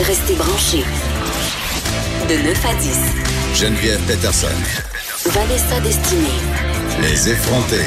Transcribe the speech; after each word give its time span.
Restez 0.00 0.34
branchés. 0.34 0.84
De 2.28 2.34
9 2.34 2.66
à 2.66 2.74
10. 2.74 3.60
Geneviève 3.60 4.00
Peterson. 4.06 4.46
Vanessa 5.26 5.80
Destinée. 5.80 6.22
Les 7.02 7.30
effrontés. 7.30 7.84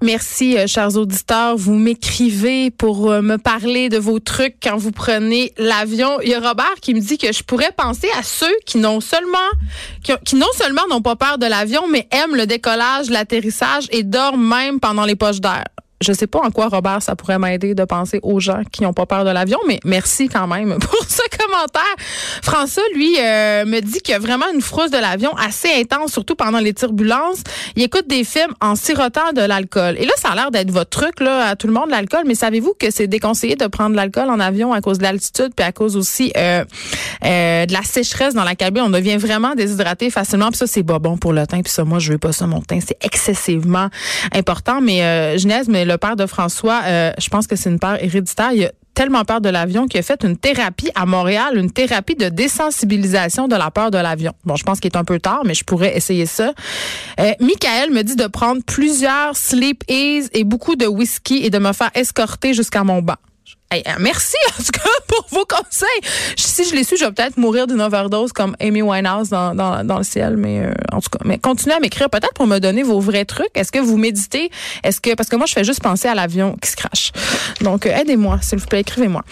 Merci, 0.00 0.56
euh, 0.56 0.68
chers 0.68 0.96
auditeurs. 0.96 1.56
Vous 1.56 1.74
m'écrivez 1.74 2.70
pour 2.70 3.10
euh, 3.10 3.22
me 3.22 3.38
parler 3.38 3.88
de 3.88 3.98
vos 3.98 4.20
trucs 4.20 4.56
quand 4.62 4.76
vous 4.76 4.92
prenez 4.92 5.52
l'avion. 5.58 6.20
Il 6.22 6.28
y 6.28 6.34
a 6.34 6.40
Robert 6.40 6.76
qui 6.80 6.94
me 6.94 7.00
dit 7.00 7.18
que 7.18 7.32
je 7.32 7.42
pourrais 7.42 7.72
penser 7.72 8.08
à 8.16 8.22
ceux 8.22 8.54
qui 8.66 8.78
n'ont 8.78 9.00
seulement, 9.00 9.38
qui, 10.04 10.12
qui 10.24 10.36
non 10.36 10.46
seulement 10.54 10.82
n'ont 10.88 11.02
pas 11.02 11.16
peur 11.16 11.38
de 11.38 11.46
l'avion, 11.46 11.88
mais 11.90 12.06
aiment 12.12 12.36
le 12.36 12.46
décollage, 12.46 13.10
l'atterrissage 13.10 13.88
et 13.90 14.04
dorment 14.04 14.48
même 14.48 14.78
pendant 14.78 15.04
les 15.04 15.16
poches 15.16 15.40
d'air 15.40 15.64
je 16.00 16.12
sais 16.12 16.28
pas 16.28 16.40
en 16.40 16.50
quoi, 16.50 16.68
Robert, 16.68 17.02
ça 17.02 17.16
pourrait 17.16 17.38
m'aider 17.38 17.74
de 17.74 17.84
penser 17.84 18.20
aux 18.22 18.38
gens 18.38 18.62
qui 18.70 18.82
n'ont 18.82 18.92
pas 18.92 19.06
peur 19.06 19.24
de 19.24 19.30
l'avion, 19.30 19.58
mais 19.66 19.80
merci 19.84 20.28
quand 20.28 20.46
même 20.46 20.78
pour 20.80 21.04
ce 21.08 21.22
commentaire. 21.36 21.82
François, 22.42 22.84
lui, 22.94 23.16
euh, 23.18 23.64
me 23.64 23.80
dit 23.80 24.00
qu'il 24.00 24.12
y 24.12 24.14
a 24.14 24.20
vraiment 24.20 24.46
une 24.54 24.60
frousse 24.60 24.90
de 24.90 24.98
l'avion 24.98 25.34
assez 25.36 25.68
intense, 25.74 26.12
surtout 26.12 26.36
pendant 26.36 26.60
les 26.60 26.72
turbulences. 26.72 27.42
Il 27.74 27.82
écoute 27.82 28.06
des 28.06 28.22
films 28.22 28.54
en 28.60 28.76
sirotant 28.76 29.32
de 29.34 29.40
l'alcool. 29.40 29.96
Et 29.98 30.04
là, 30.04 30.12
ça 30.16 30.30
a 30.30 30.34
l'air 30.36 30.50
d'être 30.50 30.70
votre 30.70 30.90
truc, 30.90 31.20
là, 31.20 31.48
à 31.48 31.56
tout 31.56 31.66
le 31.66 31.72
monde, 31.72 31.90
l'alcool, 31.90 32.22
mais 32.26 32.36
savez-vous 32.36 32.74
que 32.78 32.90
c'est 32.90 33.08
déconseillé 33.08 33.56
de 33.56 33.66
prendre 33.66 33.90
de 33.90 33.96
l'alcool 33.96 34.30
en 34.30 34.38
avion 34.38 34.72
à 34.72 34.80
cause 34.80 34.98
de 34.98 35.02
l'altitude, 35.02 35.52
puis 35.56 35.66
à 35.66 35.72
cause 35.72 35.96
aussi 35.96 36.32
euh, 36.36 36.64
euh, 37.24 37.66
de 37.66 37.72
la 37.72 37.82
sécheresse 37.82 38.34
dans 38.34 38.44
la 38.44 38.54
cabine. 38.54 38.82
On 38.86 38.90
devient 38.90 39.16
vraiment 39.16 39.56
déshydraté 39.56 40.10
facilement, 40.10 40.48
puis 40.48 40.58
ça, 40.58 40.68
c'est 40.68 40.84
pas 40.84 41.00
bon 41.00 41.16
pour 41.16 41.32
le 41.32 41.44
teint, 41.46 41.62
puis 41.62 41.72
ça, 41.72 41.82
moi, 41.84 41.98
je 41.98 42.12
veux 42.12 42.18
pas 42.18 42.32
ça, 42.32 42.46
mon 42.46 42.60
teint. 42.60 42.78
C'est 42.86 42.98
excessivement 43.04 43.88
important, 44.32 44.80
mais 44.80 45.38
Genèse, 45.38 45.68
mais 45.68 45.87
le 45.88 45.98
père 45.98 46.16
de 46.16 46.26
François, 46.26 46.82
euh, 46.84 47.12
je 47.18 47.28
pense 47.28 47.46
que 47.46 47.56
c'est 47.56 47.70
une 47.70 47.80
peur 47.80 48.02
héréditaire. 48.02 48.52
Il 48.52 48.64
a 48.64 48.72
tellement 48.94 49.24
peur 49.24 49.40
de 49.40 49.48
l'avion 49.48 49.86
qu'il 49.86 50.00
a 50.00 50.02
fait 50.02 50.22
une 50.24 50.36
thérapie 50.36 50.90
à 50.94 51.06
Montréal, 51.06 51.56
une 51.56 51.70
thérapie 51.70 52.16
de 52.16 52.28
désensibilisation 52.28 53.48
de 53.48 53.56
la 53.56 53.70
peur 53.70 53.90
de 53.90 53.98
l'avion. 53.98 54.32
Bon, 54.44 54.56
je 54.56 54.64
pense 54.64 54.80
qu'il 54.80 54.90
est 54.90 54.96
un 54.96 55.04
peu 55.04 55.18
tard, 55.18 55.42
mais 55.44 55.54
je 55.54 55.64
pourrais 55.64 55.96
essayer 55.96 56.26
ça. 56.26 56.52
Euh, 57.20 57.32
Michael 57.40 57.90
me 57.92 58.02
dit 58.02 58.16
de 58.16 58.26
prendre 58.26 58.62
plusieurs 58.66 59.36
sleep 59.36 59.84
ease 59.88 60.30
et 60.32 60.44
beaucoup 60.44 60.76
de 60.76 60.86
whisky 60.86 61.44
et 61.44 61.50
de 61.50 61.58
me 61.58 61.72
faire 61.72 61.90
escorter 61.94 62.54
jusqu'à 62.54 62.84
mon 62.84 63.00
banc. 63.00 63.16
Hey, 63.70 63.82
euh, 63.86 63.90
merci 64.00 64.36
en 64.58 64.62
tout 64.62 64.72
cas 64.72 64.80
pour 65.06 65.26
vos 65.30 65.44
conseils. 65.44 65.88
Si 66.36 66.64
je 66.64 66.74
les 66.74 66.84
suis, 66.84 66.96
je 66.96 67.04
vais 67.04 67.12
peut-être 67.12 67.36
mourir 67.36 67.66
d'une 67.66 67.82
overdose 67.82 68.32
comme 68.32 68.56
Amy 68.60 68.80
Winehouse 68.80 69.28
dans, 69.28 69.54
dans, 69.54 69.84
dans 69.84 69.98
le 69.98 70.04
ciel, 70.04 70.38
mais 70.38 70.60
euh, 70.60 70.72
en 70.90 71.02
tout 71.02 71.10
cas, 71.10 71.18
mais 71.26 71.38
continuez 71.38 71.74
à 71.74 71.80
m'écrire 71.80 72.08
peut-être 72.08 72.32
pour 72.32 72.46
me 72.46 72.60
donner 72.60 72.82
vos 72.82 72.98
vrais 72.98 73.26
trucs. 73.26 73.50
Est-ce 73.54 73.70
que 73.70 73.78
vous 73.78 73.98
méditez? 73.98 74.50
Est-ce 74.84 75.02
que 75.02 75.14
parce 75.14 75.28
que 75.28 75.36
moi 75.36 75.44
je 75.44 75.52
fais 75.52 75.64
juste 75.64 75.82
penser 75.82 76.08
à 76.08 76.14
l'avion 76.14 76.56
qui 76.62 76.70
se 76.70 76.76
crache. 76.76 77.12
Donc 77.60 77.84
euh, 77.84 77.90
aidez-moi, 77.90 78.38
s'il 78.40 78.58
vous 78.58 78.66
plaît, 78.66 78.80
écrivez-moi. 78.80 79.22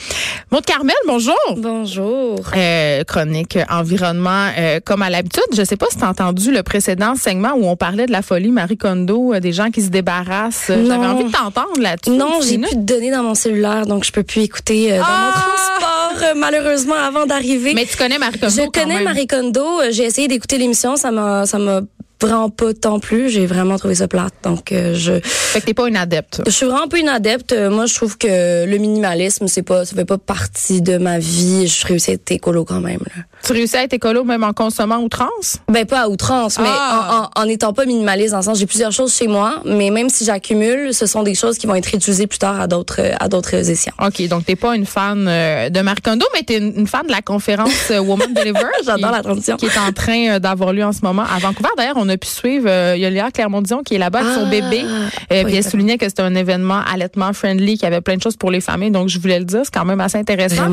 Maud 0.53 0.67
Carmel, 0.67 0.97
bonjour. 1.07 1.35
Bonjour. 1.57 2.39
Euh, 2.55 3.05
chronique 3.05 3.59
environnement 3.71 4.51
comme 4.85 5.01
à 5.01 5.09
l'habitude. 5.09 5.45
Je 5.57 5.65
sais 5.65 5.79
pas 5.79 5.87
si 5.89 5.97
tu 5.97 6.05
as 6.05 6.11
entendu 6.11 6.53
le 6.53 6.63
précédent 6.63 7.15
segment 7.15 7.55
où 7.57 7.67
on 7.67 7.77
parlait 7.77 8.05
de 8.05 8.13
la 8.13 8.21
folie 8.21 8.51
Marie 8.51 8.77
Kondo, 8.77 9.35
des 9.41 9.53
gens 9.53 9.71
qui 9.71 9.81
se 9.81 9.89
débarrassent. 9.89 10.67
J'avais 10.69 11.07
envie 11.07 11.25
de 11.25 11.33
t'entendre 11.33 11.81
là-dessus. 11.81 12.11
Non, 12.11 12.41
j'ai 12.43 12.59
plus 12.59 12.77
de 12.77 12.83
données 12.83 13.11
dans 13.11 13.23
mon 13.23 13.35
cellulaire, 13.35 13.87
donc 13.87 14.05
je 14.05 14.13
peux 14.13 14.26
pu 14.27 14.41
écouter 14.41 14.93
euh, 14.93 14.97
dans 14.99 15.03
mon 15.03 15.05
Ah! 15.09 15.33
transport, 15.35 16.23
euh, 16.31 16.35
malheureusement, 16.37 16.95
avant 16.97 17.25
d'arriver. 17.27 17.73
Mais 17.75 17.87
tu 17.87 17.97
connais 17.97 18.19
Marie 18.19 18.39
Kondo 18.39 18.55
Je 18.63 18.69
connais. 18.71 19.03
Marie 19.03 19.27
Kondo. 19.27 19.81
Euh, 19.81 19.89
J'ai 19.91 20.05
essayé 20.05 20.29
d'écouter 20.29 20.59
l'émission. 20.59 20.97
Ça 20.97 21.11
m'a, 21.11 21.47
ça 21.47 21.59
m'a 21.59 21.81
vraiment 22.21 22.51
pas 22.51 22.73
tant 22.75 22.99
plus. 22.99 23.29
J'ai 23.31 23.47
vraiment 23.47 23.77
trouvé 23.79 23.95
ça 23.97 24.09
plate. 24.09 24.33
Donc, 24.43 24.73
euh, 24.73 24.95
je, 24.95 25.21
Fait 25.23 25.61
que 25.61 25.67
t'es 25.67 25.75
pas 25.75 25.87
une 25.89 25.97
adepte. 25.97 26.43
je 26.47 26.51
suis 26.51 26.67
vraiment 26.67 26.89
peu 26.89 26.99
une 26.99 27.09
adepte. 27.09 27.53
Euh, 27.53 27.71
Moi, 27.71 27.87
je 27.87 27.95
trouve 27.95 28.17
que 28.19 28.65
le 28.67 28.79
minimalisme, 28.79 29.47
c'est 29.49 29.63
pas, 29.63 29.85
ça 29.85 29.95
fait 29.95 30.05
pas 30.05 30.19
partie 30.19 30.83
de 30.83 30.97
ma 30.99 31.19
vie. 31.19 31.67
Je 31.69 31.87
réussis 31.87 32.11
à 32.11 32.15
être 32.15 32.31
écolo 32.31 32.65
quand 32.65 32.81
même, 32.81 33.01
là. 33.15 33.23
Tu 33.45 33.53
réussis 33.53 33.77
à 33.77 33.85
être 33.85 33.93
écolo 33.93 34.25
même 34.25 34.43
en 34.43 34.53
consommant 34.53 34.99
outrance? 34.99 35.59
Ben 35.69 35.85
pas 35.87 36.01
à 36.03 36.09
outrance, 36.09 36.59
mais 36.59 36.65
Ah. 36.69 37.29
en, 37.37 37.41
en, 37.41 37.45
en 37.45 37.49
étant 37.49 37.73
pas 37.73 37.85
minimaliste 37.85 38.33
dans 38.33 38.39
le 38.39 38.43
sens 38.45 38.59
j'ai 38.59 38.67
plusieurs 38.67 38.91
choses 38.93 39.15
chez 39.15 39.29
moi, 39.29 39.61
mais 39.65 39.91
même 39.91 40.09
si 40.09 40.25
j'accumule, 40.25 40.93
ce 40.95 41.07
sont 41.07 41.23
des 41.23 41.35
choses 41.35 41.59
qui 41.59 41.67
vont 41.67 41.75
être 41.77 41.87
réutilisées 41.87 42.27
plus 42.27 42.39
tard 42.39 42.61
à 42.61 42.67
d'autres 42.67 43.01
à 43.21 43.29
d'autres 43.29 43.55
échéances. 43.55 43.95
OK, 44.05 44.27
donc 44.29 44.47
t'es 44.47 44.57
pas 44.57 44.75
une 44.75 44.87
fan 44.87 45.27
euh, 45.29 45.69
de 45.69 45.81
Marie 45.81 46.01
Kondo, 46.01 46.27
mais 46.35 46.43
t'es 46.43 46.57
une, 46.59 46.73
une 46.77 46.87
fan 46.89 47.07
de 47.07 47.13
la 47.13 47.23
conférence 47.23 47.91
euh, 47.91 47.99
Woman 48.01 48.33
Deliver. 48.35 48.59
J'adore 48.85 49.13
la 49.13 49.23
transition. 49.23 49.57
Qui 49.57 49.67
est 49.67 49.79
en 49.79 49.93
train 49.93 50.29
euh, 50.31 50.39
d'avoir 50.41 50.73
lieu 50.73 50.85
en 50.85 50.93
ce 50.93 51.01
moment 51.03 51.23
à 51.23 51.39
Vancouver. 51.39 51.69
D'ailleurs, 51.77 51.97
on 51.99 52.06
a 52.09 52.17
pu 52.17 52.29
suivre, 52.29 52.67
euh, 52.69 52.95
il 52.97 53.03
y 53.03 53.07
a 53.07 53.11
Léa 53.11 53.31
Clermont-Dion 53.31 53.83
qui 53.83 53.95
est 53.95 53.99
là-bas 53.99 54.21
avec 54.21 54.33
son 54.35 54.45
Ah, 54.47 54.51
bébé. 54.51 54.83
Euh, 54.85 55.09
oui, 55.31 55.45
puis 55.45 55.57
elle 55.57 55.65
soulignait 55.65 55.99
que 55.99 56.09
c'était 56.09 56.23
un 56.23 56.35
événement 56.35 56.81
allaitement 56.93 57.33
friendly, 57.33 57.75
qu'il 57.75 57.83
y 57.85 57.87
avait 57.87 58.01
plein 58.01 58.17
de 58.17 58.23
choses 58.23 58.37
pour 58.37 58.51
les 58.51 58.61
familles. 58.61 58.91
Donc, 58.91 59.09
je 59.09 59.19
voulais 59.19 59.39
le 59.39 59.45
dire, 59.45 59.61
c'est 59.65 59.73
quand 59.75 59.85
même 59.85 60.01
assez 60.01 60.19
intéressant. 60.19 60.71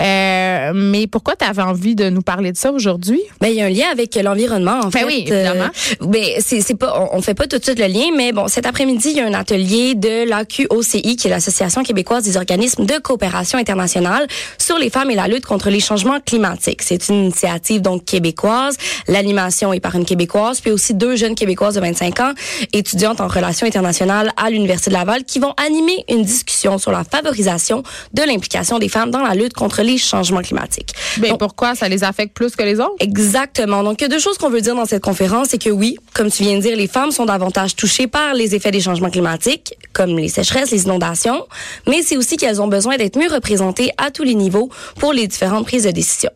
Euh, 0.00 0.72
mais 0.74 1.06
pourquoi 1.06 1.36
tu 1.36 1.44
avais 1.44 1.62
envie 1.62 1.94
de 1.94 2.10
nous 2.10 2.22
parler 2.22 2.52
de 2.52 2.56
ça 2.56 2.72
aujourd'hui? 2.72 3.20
Ben 3.40 3.48
il 3.48 3.54
y 3.56 3.60
a 3.62 3.66
un 3.66 3.70
lien 3.70 3.86
avec 3.92 4.14
l'environnement 4.16 4.80
en 4.80 4.88
Ben 4.88 5.00
fait. 5.00 5.04
oui, 5.04 5.24
évidemment. 5.26 5.64
Euh, 5.64 6.06
ben 6.06 6.24
c'est 6.40 6.60
c'est 6.60 6.74
pas 6.74 6.94
on, 7.12 7.18
on 7.18 7.22
fait 7.22 7.34
pas 7.34 7.46
tout 7.46 7.58
de 7.58 7.64
suite 7.64 7.78
le 7.78 7.86
lien 7.86 8.06
mais 8.16 8.32
bon 8.32 8.48
cet 8.48 8.66
après-midi 8.66 9.10
il 9.10 9.16
y 9.16 9.20
a 9.20 9.26
un 9.26 9.34
atelier 9.34 9.94
de 9.94 10.28
l'AQOCI 10.28 11.16
qui 11.16 11.26
est 11.26 11.30
l'association 11.30 11.82
québécoise 11.82 12.24
des 12.24 12.36
organismes 12.36 12.86
de 12.86 12.98
coopération 12.98 13.58
internationale 13.58 14.26
sur 14.58 14.78
les 14.78 14.90
femmes 14.90 15.10
et 15.10 15.14
la 15.14 15.28
lutte 15.28 15.46
contre 15.46 15.70
les 15.70 15.80
changements 15.80 16.18
climatiques. 16.24 16.82
C'est 16.82 17.08
une 17.08 17.24
initiative 17.24 17.82
donc 17.82 18.04
québécoise, 18.04 18.76
l'animation 19.08 19.72
est 19.72 19.80
par 19.80 19.94
une 19.94 20.04
québécoise 20.04 20.60
puis 20.64 20.72
aussi 20.72 20.94
deux 20.94 21.14
jeunes 21.14 21.34
québécoises 21.34 21.74
de 21.74 21.80
25 21.80 22.20
ans 22.20 22.32
étudiantes 22.72 23.20
en 23.20 23.28
relations 23.28 23.66
internationales 23.66 24.32
à 24.38 24.48
l'université 24.48 24.90
de 24.90 24.94
Laval 24.94 25.24
qui 25.24 25.38
vont 25.38 25.52
animer 25.58 26.04
une 26.08 26.22
discussion 26.22 26.78
sur 26.78 26.90
la 26.90 27.04
favorisation 27.04 27.82
de 28.14 28.22
l'implication 28.22 28.78
des 28.78 28.88
femmes 28.88 29.10
dans 29.10 29.20
la 29.20 29.34
lutte 29.34 29.52
contre 29.52 29.82
les 29.82 29.98
changements 29.98 30.40
climatiques. 30.40 30.94
Ben, 31.18 31.30
Donc, 31.30 31.40
pourquoi 31.40 31.74
ça 31.74 31.86
les 31.86 32.02
affecte 32.02 32.34
plus 32.34 32.56
que 32.56 32.62
les 32.62 32.80
autres? 32.80 32.94
Exactement. 32.98 33.82
Donc, 33.82 34.00
il 34.00 34.04
y 34.04 34.06
a 34.06 34.08
deux 34.08 34.18
choses 34.18 34.38
qu'on 34.38 34.48
veut 34.48 34.62
dire 34.62 34.74
dans 34.74 34.86
cette 34.86 35.02
conférence, 35.02 35.48
c'est 35.50 35.62
que 35.62 35.68
oui, 35.68 35.98
comme 36.14 36.30
tu 36.30 36.44
viens 36.44 36.56
de 36.56 36.62
dire, 36.62 36.76
les 36.76 36.88
femmes 36.88 37.10
sont 37.10 37.26
davantage 37.26 37.76
touchées 37.76 38.06
par 38.06 38.32
les 38.32 38.54
effets 38.54 38.70
des 38.70 38.80
changements 38.80 39.10
climatiques, 39.10 39.74
comme 39.92 40.16
les 40.16 40.28
sécheresses, 40.28 40.70
les 40.70 40.84
inondations, 40.84 41.44
mais 41.86 42.00
c'est 42.02 42.16
aussi 42.16 42.38
qu'elles 42.38 42.62
ont 42.62 42.68
besoin 42.68 42.96
d'être 42.96 43.18
mieux 43.18 43.30
représentées 43.30 43.90
à 43.98 44.10
tous 44.10 44.22
les 44.22 44.34
niveaux 44.34 44.70
pour 44.98 45.12
les 45.12 45.26
différentes 45.26 45.66
prises 45.66 45.84
de 45.84 45.90
décision. 45.90 46.30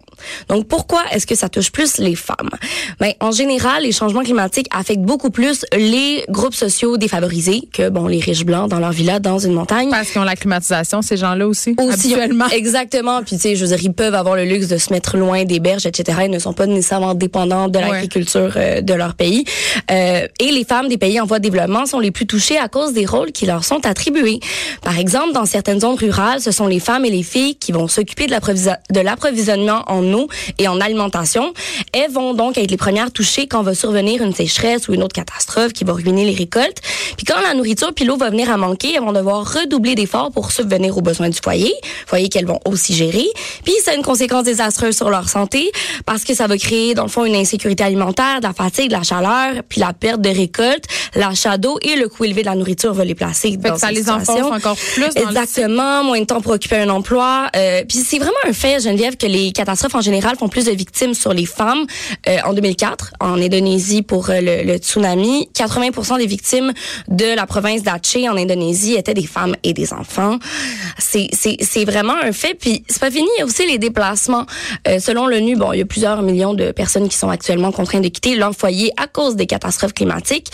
Donc, 0.48 0.66
pourquoi 0.66 1.02
est-ce 1.12 1.26
que 1.26 1.34
ça 1.34 1.48
touche 1.48 1.70
plus 1.70 1.98
les 1.98 2.14
femmes? 2.14 2.50
Ben, 3.00 3.12
en 3.20 3.30
général, 3.30 3.82
les 3.84 3.92
changements 3.92 4.17
climatiques 4.22 4.66
affectent 4.70 5.02
beaucoup 5.02 5.30
plus 5.30 5.64
les 5.76 6.24
groupes 6.28 6.54
sociaux 6.54 6.96
défavorisés 6.96 7.62
que, 7.72 7.88
bon, 7.88 8.06
les 8.06 8.20
riches 8.20 8.44
blancs 8.44 8.68
dans 8.70 8.78
leur 8.78 8.92
villa 8.92 9.18
dans 9.18 9.38
une 9.38 9.52
montagne. 9.52 9.90
Parce 9.90 10.10
qu'ils 10.10 10.20
ont 10.20 10.24
la 10.24 10.36
climatisation, 10.36 11.02
ces 11.02 11.16
gens-là 11.16 11.46
aussi, 11.46 11.74
Aussi, 11.78 12.12
habituellement. 12.14 12.46
Exactement. 12.52 13.22
Puis, 13.22 13.36
tu 13.36 13.42
sais, 13.42 13.56
je 13.56 13.64
veux 13.64 13.76
dire, 13.76 13.84
ils 13.84 13.92
peuvent 13.92 14.14
avoir 14.14 14.36
le 14.36 14.44
luxe 14.44 14.68
de 14.68 14.78
se 14.78 14.92
mettre 14.92 15.16
loin 15.16 15.44
des 15.44 15.60
berges, 15.60 15.86
etc. 15.86 16.18
Ils 16.24 16.30
ne 16.30 16.38
sont 16.38 16.52
pas 16.52 16.66
nécessairement 16.66 17.14
dépendants 17.14 17.68
de 17.68 17.78
Ouais. 17.78 17.90
l'agriculture 17.90 18.52
euh, 18.56 18.80
de 18.80 18.94
leur 18.94 19.14
pays. 19.14 19.44
Euh, 19.90 20.26
et 20.40 20.50
les 20.50 20.64
femmes 20.64 20.88
des 20.88 20.98
pays 20.98 21.20
en 21.20 21.26
voie 21.26 21.38
de 21.38 21.44
développement 21.44 21.86
sont 21.86 22.00
les 22.00 22.10
plus 22.10 22.26
touchées 22.26 22.58
à 22.58 22.68
cause 22.68 22.92
des 22.92 23.06
rôles 23.06 23.30
qui 23.32 23.46
leur 23.46 23.64
sont 23.64 23.86
attribués. 23.86 24.40
Par 24.82 24.98
exemple, 24.98 25.32
dans 25.32 25.44
certaines 25.46 25.80
zones 25.80 25.96
rurales, 25.96 26.40
ce 26.40 26.50
sont 26.50 26.66
les 26.66 26.80
femmes 26.80 27.04
et 27.04 27.10
les 27.10 27.22
filles 27.22 27.54
qui 27.56 27.70
vont 27.72 27.86
s'occuper 27.88 28.26
de 28.26 29.00
l'approvisionnement 29.00 29.82
en 29.86 30.02
eau 30.12 30.28
et 30.58 30.66
en 30.68 30.80
alimentation. 30.80 31.52
Elles 31.92 32.10
vont 32.10 32.34
donc 32.34 32.58
être 32.58 32.70
les 32.70 32.76
premières 32.76 33.12
touchées 33.12 33.46
quand 33.46 33.62
va 33.62 33.74
survenir 33.74 34.07
une 34.16 34.34
sécheresse 34.34 34.88
ou 34.88 34.94
une 34.94 35.02
autre 35.02 35.14
catastrophe 35.14 35.72
qui 35.72 35.84
va 35.84 35.92
ruiner 35.92 36.24
les 36.24 36.34
récoltes. 36.34 36.80
Puis 37.16 37.26
quand 37.26 37.40
la 37.40 37.54
nourriture 37.54 37.92
puis 37.94 38.04
l'eau 38.04 38.16
va 38.16 38.30
venir 38.30 38.50
à 38.50 38.56
manquer, 38.56 38.94
elles 38.94 39.00
vont 39.00 39.12
devoir 39.12 39.52
redoubler 39.52 39.94
d'efforts 39.94 40.30
pour 40.30 40.52
subvenir 40.52 40.96
aux 40.96 41.02
besoins 41.02 41.28
du 41.28 41.38
foyer, 41.42 41.72
foyer 42.06 42.28
qu'elles 42.28 42.46
vont 42.46 42.60
aussi 42.64 42.94
gérer. 42.94 43.26
Puis 43.64 43.74
ça 43.84 43.92
a 43.92 43.94
une 43.94 44.02
conséquence 44.02 44.44
désastreuse 44.44 44.96
sur 44.96 45.10
leur 45.10 45.28
santé 45.28 45.70
parce 46.06 46.24
que 46.24 46.34
ça 46.34 46.46
va 46.46 46.56
créer 46.56 46.94
dans 46.94 47.04
le 47.04 47.08
fond 47.08 47.24
une 47.24 47.36
insécurité 47.36 47.84
alimentaire, 47.84 48.40
de 48.40 48.46
la 48.46 48.52
fatigue, 48.52 48.88
de 48.88 48.94
la 48.94 49.02
chaleur, 49.02 49.62
puis 49.68 49.80
la 49.80 49.92
perte 49.92 50.20
de 50.20 50.30
récolte, 50.30 50.84
l'achat 51.14 51.58
d'eau 51.58 51.78
et 51.82 51.96
le 51.96 52.08
coût 52.08 52.24
élevé 52.24 52.42
de 52.42 52.46
la 52.46 52.54
nourriture 52.54 52.92
va 52.94 53.04
les 53.04 53.14
placer 53.14 53.50
Fait 53.50 53.68
dans 53.68 53.74
que 53.74 53.80
ça 53.80 53.90
les 53.90 54.08
enfonce 54.08 54.26
situation. 54.26 54.52
encore 54.52 54.76
plus 54.76 55.14
dans 55.14 55.20
le 55.22 55.28
Exactement, 55.28 56.04
moins 56.04 56.20
de 56.20 56.24
temps 56.24 56.40
pour 56.40 56.52
occuper 56.52 56.76
un 56.76 56.88
emploi. 56.88 57.48
Euh, 57.56 57.82
puis 57.88 57.98
c'est 57.98 58.18
vraiment 58.18 58.32
un 58.46 58.52
fait, 58.52 58.80
Geneviève, 58.80 59.16
que 59.16 59.26
les 59.26 59.52
catastrophes 59.52 59.94
en 59.94 60.00
général 60.00 60.36
font 60.36 60.48
plus 60.48 60.64
de 60.64 60.72
victimes 60.72 61.14
sur 61.14 61.32
les 61.32 61.46
femmes. 61.46 61.86
Euh, 62.28 62.38
en 62.44 62.52
2004, 62.52 63.12
en 63.20 63.40
Indonésie 63.40 63.97
pour 64.02 64.30
euh, 64.30 64.40
le, 64.40 64.76
tsunami, 64.76 65.48
80% 65.54 66.18
des 66.18 66.26
victimes 66.26 66.72
de 67.08 67.34
la 67.34 67.46
province 67.46 67.82
d'Aceh 67.82 68.28
en 68.28 68.36
Indonésie 68.36 68.94
étaient 68.94 69.14
des 69.14 69.26
femmes 69.26 69.54
et 69.62 69.72
des 69.72 69.92
enfants. 69.92 70.38
C'est 70.98 71.84
vraiment 71.84 72.14
un 72.22 72.32
fait. 72.32 72.54
Puis 72.54 72.84
c'est 72.88 73.00
pas 73.00 73.10
fini, 73.10 73.28
il 73.36 73.40
y 73.40 73.42
a 73.42 73.46
aussi 73.46 73.66
les 73.66 73.78
déplacements. 73.78 74.46
Euh, 74.86 74.98
selon 74.98 75.26
l'ONU, 75.26 75.56
bon, 75.56 75.72
il 75.72 75.78
y 75.78 75.82
a 75.82 75.86
plusieurs 75.86 76.22
millions 76.22 76.54
de 76.54 76.72
personnes 76.72 77.08
qui 77.08 77.16
sont 77.16 77.30
actuellement 77.30 77.72
contraintes 77.72 78.02
de 78.02 78.08
quitter 78.08 78.34
leur 78.34 78.54
foyer 78.54 78.92
à 78.96 79.06
cause 79.06 79.36
des 79.36 79.46
catastrophes 79.46 79.94
climatiques. 79.94 80.50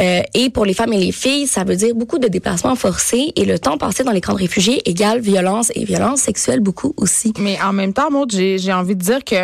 Euh, 0.00 0.22
et 0.34 0.50
pour 0.50 0.64
les 0.64 0.74
femmes 0.74 0.92
et 0.92 0.98
les 0.98 1.12
filles, 1.12 1.46
ça 1.46 1.64
veut 1.64 1.76
dire 1.76 1.94
beaucoup 1.94 2.18
de 2.18 2.28
déplacements 2.28 2.76
forcés 2.76 3.32
et 3.36 3.44
le 3.44 3.58
temps 3.58 3.78
passé 3.78 4.04
dans 4.04 4.12
les 4.12 4.20
camps 4.20 4.34
de 4.34 4.38
réfugiés 4.38 4.88
égale 4.88 5.20
violence 5.20 5.70
et 5.74 5.84
violence 5.84 6.20
sexuelle 6.20 6.60
beaucoup 6.60 6.94
aussi. 6.96 7.32
Mais 7.38 7.58
en 7.62 7.72
même 7.72 7.92
temps, 7.92 8.08
j'ai 8.28 8.58
j'ai 8.58 8.72
envie 8.72 8.96
de 8.96 9.02
dire 9.02 9.24
que 9.24 9.36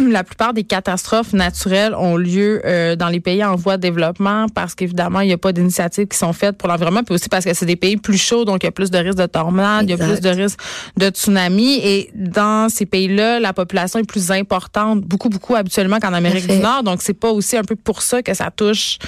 la 0.08 0.24
plupart 0.24 0.52
des 0.52 0.64
catastrophes 0.64 1.32
naturelles 1.32 1.94
ont 1.94 2.16
lieu 2.16 2.62
euh, 2.64 2.96
dans 2.96 3.08
les 3.08 3.20
pays 3.20 3.44
en 3.44 3.56
voie 3.56 3.76
de 3.76 3.82
développement 3.82 4.46
parce 4.54 4.74
qu'évidemment, 4.74 5.20
il 5.20 5.28
n'y 5.28 5.32
a 5.32 5.38
pas 5.38 5.52
d'initiatives 5.52 6.06
qui 6.06 6.18
sont 6.18 6.32
faites 6.32 6.56
pour 6.56 6.68
l'environnement, 6.68 7.02
puis 7.02 7.14
aussi 7.14 7.28
parce 7.28 7.44
que 7.44 7.54
c'est 7.54 7.66
des 7.66 7.76
pays 7.76 7.96
plus 7.96 8.18
chauds, 8.18 8.44
donc 8.44 8.62
il 8.62 8.66
y 8.66 8.68
a 8.68 8.72
plus 8.72 8.90
de 8.90 8.98
risques 8.98 9.18
de 9.18 9.26
tornades, 9.26 9.84
il 9.84 9.90
y 9.90 9.92
a 9.92 9.96
plus 9.96 10.20
de 10.20 10.28
risques 10.28 10.58
de 10.96 11.08
tsunami. 11.08 11.80
Et 11.82 12.10
dans 12.14 12.68
ces 12.68 12.86
pays-là, 12.86 13.40
la 13.40 13.52
population 13.52 13.98
est 13.98 14.04
plus 14.04 14.30
importante, 14.30 15.00
beaucoup, 15.00 15.28
beaucoup 15.28 15.54
habituellement 15.54 15.98
qu'en 15.98 16.12
Amérique 16.12 16.46
du 16.46 16.58
Nord. 16.58 16.82
Donc, 16.82 17.02
c'est 17.02 17.14
pas 17.14 17.30
aussi 17.30 17.56
un 17.56 17.64
peu 17.64 17.76
pour 17.76 18.02
ça 18.02 18.22
que 18.22 18.34
ça 18.34 18.50
touche. 18.54 18.98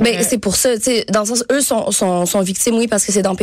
Ben, 0.00 0.22
c'est 0.22 0.38
pour 0.38 0.56
ça, 0.56 0.76
tu 0.76 0.84
sais, 0.84 1.06
dans 1.10 1.20
le 1.20 1.26
sens, 1.26 1.44
eux 1.50 1.60
sont, 1.60 1.90
sont, 1.90 2.26
sont 2.26 2.40
victimes, 2.40 2.76
oui, 2.76 2.88
parce 2.88 3.04
que 3.04 3.12
c'est 3.12 3.22
dans, 3.22 3.36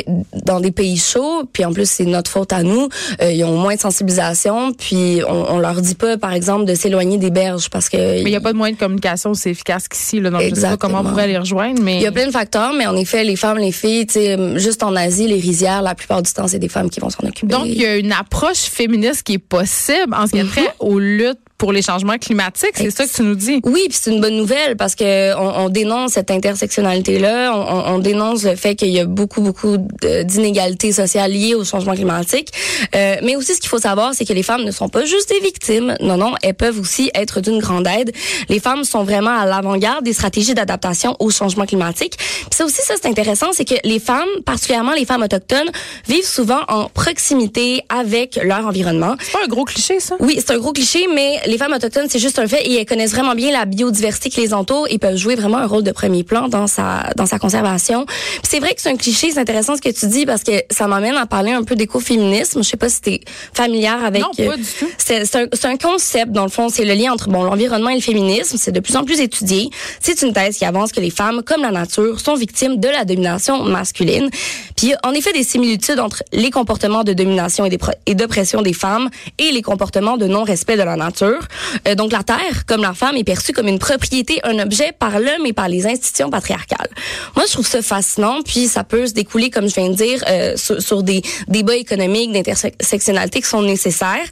dans 0.46 0.60
des 0.60 0.72
pays 0.72 0.98
chauds, 0.98 1.44
puis 1.52 1.66
en 1.66 1.74
plus, 1.74 1.90
c'est 1.90 2.06
notre 2.06 2.30
faute 2.30 2.54
à 2.54 2.64
nous. 2.64 2.90
Euh, 3.22 3.32
ils 3.32 3.44
ont 3.44 3.58
moins 3.58 3.76
de 3.76 3.80
sensibilisation, 3.80 4.74
puis 4.74 5.22
on, 5.28 5.56
on 5.56 5.60
leur 5.60 5.82
dit 5.82 5.96
pas, 5.96 6.18
par 6.18 6.34
exemple, 6.34 6.66
de 6.66 6.76
s'éloigner 6.76 6.99
des 7.06 7.32
berges 7.32 7.70
parce 7.70 7.90
que. 7.90 7.98
Mais 7.98 8.22
il 8.22 8.26
n'y 8.26 8.36
a 8.36 8.42
pas 8.42 8.54
de 8.54 8.58
moyen 8.58 8.74
de 8.74 8.80
communication 8.80 9.32
aussi 9.32 9.50
efficace 9.50 9.88
qu'ici, 9.88 10.20
là. 10.20 10.30
Donc, 10.30 10.42
Exactement. 10.42 10.56
je 10.56 10.72
sais 10.72 10.78
pas 10.78 10.88
comment 10.88 11.00
on 11.02 11.12
pourrait 11.12 11.28
les 11.28 11.38
rejoindre, 11.38 11.82
mais. 11.82 11.98
Il 11.98 12.02
y 12.02 12.08
a 12.08 12.12
plein 12.12 12.28
de 12.28 12.32
facteurs, 12.32 12.74
mais 12.74 12.86
en 12.86 12.96
effet, 12.96 13.24
les 13.24 13.36
femmes, 13.36 13.58
les 13.58 13.72
filles, 13.72 14.08
tu 14.08 14.14
sais, 14.14 14.60
juste 14.60 14.84
en 14.84 14.96
Asie, 14.96 15.28
les 15.28 15.40
rizières, 15.40 15.82
la 15.82 15.96
plupart 15.96 16.22
du 16.22 16.32
temps, 16.32 16.48
c'est 16.48 16.60
des 16.60 16.70
femmes 16.70 16.90
qui 16.90 17.00
vont 17.00 17.10
s'en 17.10 17.28
occuper. 17.28 17.48
Donc, 17.48 17.66
il 17.66 17.82
y 17.82 17.86
a 17.86 17.98
une 17.98 18.12
approche 18.12 18.64
féministe 18.64 19.24
qui 19.24 19.34
est 19.34 19.38
possible 19.38 20.14
en 20.14 20.28
ce 20.28 20.32
qui 20.32 20.40
a 20.40 20.46
trait 20.46 20.62
mm-hmm. 20.62 20.86
aux 20.88 21.00
luttes 21.00 21.40
pour 21.60 21.74
les 21.74 21.84
changements 21.84 22.18
climatiques. 22.18 22.72
C'est 22.76 22.90
ça 22.90 23.06
que 23.06 23.12
tu 23.14 23.22
nous 23.22 23.36
dis? 23.36 23.60
Oui, 23.64 23.86
puis 23.90 24.00
c'est 24.02 24.12
une 24.12 24.22
bonne 24.22 24.38
nouvelle 24.38 24.78
parce 24.78 24.96
que 24.96 25.36
on, 25.36 25.66
on 25.66 25.70
dénonce 25.70 26.14
cette 26.14 26.32
intersectionnalité-là. 26.32 27.54
On, 27.54 27.96
on, 27.96 28.00
dénonce 28.00 28.44
le 28.44 28.56
fait 28.56 28.76
qu'il 28.76 28.90
y 28.90 29.00
a 29.00 29.06
beaucoup, 29.06 29.42
beaucoup 29.42 29.78
d'inégalités 30.24 30.94
sociales 30.94 31.32
liées 31.32 31.54
au 31.54 31.66
changement 31.66 31.94
climatique. 31.94 32.50
Euh, 32.96 33.18
mais 33.24 33.36
aussi, 33.36 33.54
ce 33.54 33.60
qu'il 33.60 33.70
faut 33.70 33.80
savoir, 33.80 34.14
c'est 34.14 34.26
que 34.26 34.34
les 34.34 34.42
femmes 34.42 34.64
ne 34.64 34.72
sont 34.72 34.88
pas 34.88 35.04
juste 35.04 35.30
des 35.30 35.40
victimes. 35.42 35.96
Non, 36.00 36.16
non, 36.16 36.34
elles 36.42 36.54
peuvent 36.54 36.80
aussi 36.80 37.12
être 37.14 37.42
d'une 37.42 37.60
grande 37.60 37.88
aide. 37.88 38.14
Les 38.48 38.60
femmes 38.60 38.86
sont 38.86 39.04
vraiment 39.04 39.38
à 39.38 39.46
l'avant-garde 39.46 40.06
des 40.06 40.14
stratégies 40.14 40.54
d'adaptation 40.54 41.18
au 41.20 41.30
changement 41.30 41.66
climatique. 41.66 42.16
Puis 42.18 42.50
ça 42.52 42.66
aussi, 42.66 42.82
ça 42.82 42.94
c'est 43.02 43.10
intéressant, 43.10 43.48
c'est 43.52 43.66
que 43.66 43.76
les 43.84 44.00
femmes, 44.00 44.30
particulièrement 44.46 44.94
les 44.94 45.06
femmes 45.06 45.24
autochtones, 45.24 45.70
vivent 46.08 46.26
souvent 46.26 46.62
en 46.70 46.86
proximité 46.86 47.84
avec 47.90 48.40
leur 48.42 48.66
environnement. 48.66 49.16
C'est 49.20 49.34
pas 49.34 49.44
un 49.44 49.48
gros 49.48 49.66
cliché, 49.66 50.00
ça? 50.00 50.16
Oui, 50.22 50.38
c'est 50.38 50.54
un 50.54 50.58
gros 50.58 50.72
cliché, 50.72 51.06
mais 51.14 51.40
les 51.50 51.58
femmes 51.58 51.74
autochtones, 51.74 52.08
c'est 52.10 52.20
juste 52.20 52.38
un 52.38 52.48
fait 52.48 52.62
et 52.64 52.80
elles 52.80 52.86
connaissent 52.86 53.12
vraiment 53.12 53.34
bien 53.34 53.52
la 53.52 53.66
biodiversité 53.66 54.30
qui 54.30 54.40
les 54.42 54.54
entoure 54.54 54.86
et 54.90 55.00
peuvent 55.00 55.18
jouer 55.18 55.36
vraiment 55.36 55.58
un 55.58 55.66
rôle 55.66 55.84
de 55.84 55.92
premier 55.92 56.24
plan 56.24 56.48
dans 56.48 56.68
sa 56.68 57.10
dans 57.16 57.26
sa 57.26 57.40
conservation. 57.40 58.06
C'est 58.44 58.60
vrai 58.60 58.76
que 58.76 58.82
c'est 58.82 58.90
un 58.90 58.96
cliché, 58.96 59.32
c'est 59.32 59.40
intéressant 59.40 59.76
ce 59.76 59.82
que 59.82 59.90
tu 59.90 60.08
dis 60.08 60.28
parce 60.28 60.44
que 60.44 60.52
ça 60.70 60.88
m'amène 60.88 61.16
à 61.16 61.26
parler 61.26 61.52
un 61.52 61.64
peu 61.64 61.76
d'écoféminisme. 61.76 62.62
Je 62.64 62.70
sais 62.70 62.78
pas 62.78 62.88
si 62.88 63.02
tu 63.02 63.10
es 63.10 63.22
familière 63.54 64.06
avec 64.06 64.22
Non, 64.22 64.30
pas 64.30 64.58
du 64.58 64.64
tout. 64.64 64.88
C'est 65.00 65.36
un, 65.36 65.48
un 65.64 65.78
concept 65.78 66.32
dans 66.32 66.44
le 66.44 66.52
fond, 66.52 66.70
c'est 66.70 66.86
le 66.86 66.94
lien 66.94 67.12
entre 67.12 67.30
bon 67.30 67.44
l'environnement 67.44 67.90
et 67.90 67.96
le 67.96 68.02
féminisme, 68.02 68.58
c'est 68.58 68.72
de 68.72 68.80
plus 68.80 68.96
en 68.96 69.04
plus 69.04 69.20
étudié. 69.20 69.72
C'est 70.00 70.22
une 70.22 70.34
thèse 70.34 70.58
qui 70.60 70.66
avance 70.66 70.92
que 70.92 71.02
les 71.02 71.10
femmes 71.10 71.42
comme 71.44 71.64
la 71.64 71.72
nature 71.72 72.20
sont 72.20 72.36
victimes 72.36 72.80
de 72.80 72.90
la 72.90 73.06
domination 73.06 73.64
masculine. 73.64 74.30
Puis 74.76 74.94
en 75.04 75.14
effet 75.14 75.34
des 75.34 75.44
similitudes 75.44 76.00
entre 76.00 76.24
les 76.32 76.52
comportements 76.52 77.04
de 77.04 77.14
domination 77.14 77.66
et 78.06 78.16
d'oppression 78.16 78.62
des 78.62 78.74
femmes 78.74 79.10
et 79.40 79.52
les 79.52 79.64
comportements 79.64 80.18
de 80.18 80.28
non-respect 80.28 80.78
de 80.78 80.84
la 80.84 80.96
nature. 80.96 81.39
Euh, 81.88 81.96
donc 81.96 82.12
la 82.12 82.24
terre, 82.24 82.66
comme 82.66 82.82
la 82.82 82.94
femme, 82.94 83.16
est 83.16 83.24
perçue 83.24 83.54
comme 83.54 83.68
une 83.68 83.80
propriété, 83.80 84.40
un 84.44 84.60
objet 84.60 84.92
par 84.98 85.20
l'homme 85.20 85.46
et 85.46 85.54
par 85.54 85.70
les 85.70 85.86
institutions 85.88 86.30
patriarcales. 86.30 86.90
Moi, 87.36 87.46
je 87.48 87.54
trouve 87.54 87.68
ça 87.68 87.82
fascinant, 87.82 88.42
puis 88.44 88.68
ça 88.68 88.84
peut 88.84 89.08
se 89.08 89.14
découler, 89.14 89.50
comme 89.50 89.68
je 89.68 89.76
viens 89.76 89.90
de 89.90 89.96
dire, 89.96 90.24
euh, 90.30 90.56
sur, 90.58 91.04
des 91.04 91.22
débats 91.48 91.76
économiques, 91.76 92.32
d'intersectionnalité 92.32 93.42
qui 93.42 93.48
sont 93.48 93.62
nécessaires. 93.62 94.26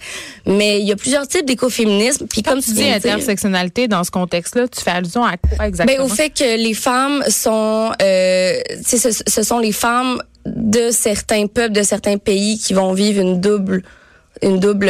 Mais 0.45 0.79
il 0.79 0.87
y 0.87 0.91
a 0.91 0.95
plusieurs 0.95 1.27
types 1.27 1.45
d'écoféminisme. 1.45 2.27
Puis 2.27 2.43
comme 2.43 2.61
tu, 2.61 2.71
dis 2.71 2.89
intersectionnalité 2.89 3.87
dans 3.87 4.03
ce 4.03 4.11
contexte-là, 4.11 4.67
tu 4.67 4.81
fais 4.81 4.91
allusion 4.91 5.23
à 5.23 5.37
quoi 5.37 5.67
exactement? 5.67 5.97
Ben, 5.97 6.05
au 6.05 6.13
fait 6.13 6.29
que 6.29 6.57
les 6.57 6.73
femmes 6.73 7.23
sont, 7.29 7.91
euh, 8.01 8.59
ce, 8.85 9.11
ce 9.25 9.43
sont 9.43 9.59
les 9.59 9.71
femmes 9.71 10.21
de 10.45 10.91
certains 10.91 11.47
peuples, 11.47 11.73
de 11.73 11.83
certains 11.83 12.17
pays 12.17 12.57
qui 12.57 12.73
vont 12.73 12.93
vivre 12.93 13.21
une 13.21 13.39
double 13.41 13.83
une 14.41 14.59
double 14.59 14.89